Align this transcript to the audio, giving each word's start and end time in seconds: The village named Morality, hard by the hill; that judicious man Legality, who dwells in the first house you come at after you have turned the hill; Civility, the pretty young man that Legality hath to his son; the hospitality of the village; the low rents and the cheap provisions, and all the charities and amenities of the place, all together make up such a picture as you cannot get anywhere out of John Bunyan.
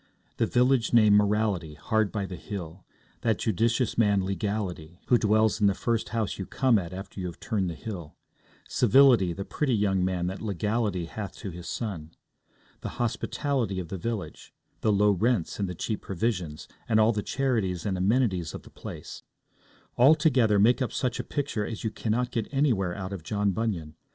The 0.37 0.47
village 0.47 0.93
named 0.93 1.15
Morality, 1.15 1.75
hard 1.75 2.11
by 2.11 2.25
the 2.25 2.35
hill; 2.35 2.83
that 3.21 3.37
judicious 3.37 3.99
man 3.99 4.23
Legality, 4.25 4.99
who 5.09 5.19
dwells 5.19 5.61
in 5.61 5.67
the 5.67 5.75
first 5.75 6.09
house 6.09 6.39
you 6.39 6.47
come 6.47 6.79
at 6.79 6.91
after 6.91 7.19
you 7.19 7.27
have 7.27 7.39
turned 7.39 7.69
the 7.69 7.75
hill; 7.75 8.15
Civility, 8.67 9.31
the 9.31 9.45
pretty 9.45 9.75
young 9.75 10.03
man 10.03 10.25
that 10.25 10.41
Legality 10.41 11.05
hath 11.05 11.35
to 11.35 11.51
his 11.51 11.69
son; 11.69 12.15
the 12.79 12.97
hospitality 12.97 13.79
of 13.79 13.89
the 13.89 13.97
village; 13.99 14.55
the 14.79 14.91
low 14.91 15.11
rents 15.11 15.59
and 15.59 15.69
the 15.69 15.75
cheap 15.75 16.01
provisions, 16.01 16.67
and 16.89 16.99
all 16.99 17.11
the 17.11 17.21
charities 17.21 17.85
and 17.85 17.95
amenities 17.95 18.55
of 18.55 18.63
the 18.63 18.71
place, 18.71 19.21
all 19.97 20.15
together 20.15 20.57
make 20.57 20.81
up 20.81 20.91
such 20.91 21.19
a 21.19 21.23
picture 21.23 21.63
as 21.63 21.83
you 21.83 21.91
cannot 21.91 22.31
get 22.31 22.47
anywhere 22.51 22.95
out 22.95 23.13
of 23.13 23.21
John 23.21 23.51
Bunyan. 23.51 23.93